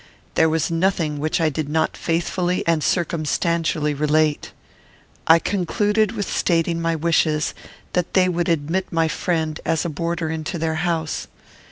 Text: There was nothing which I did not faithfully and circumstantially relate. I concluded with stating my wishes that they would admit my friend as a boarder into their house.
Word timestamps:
There 0.33 0.49
was 0.49 0.71
nothing 0.71 1.19
which 1.19 1.39
I 1.39 1.49
did 1.49 1.69
not 1.69 1.95
faithfully 1.95 2.65
and 2.65 2.83
circumstantially 2.83 3.93
relate. 3.93 4.51
I 5.27 5.37
concluded 5.37 6.13
with 6.13 6.27
stating 6.27 6.81
my 6.81 6.95
wishes 6.95 7.53
that 7.93 8.15
they 8.15 8.27
would 8.27 8.49
admit 8.49 8.91
my 8.91 9.07
friend 9.07 9.59
as 9.63 9.85
a 9.85 9.89
boarder 9.89 10.31
into 10.31 10.57
their 10.57 10.73
house. 10.81 11.27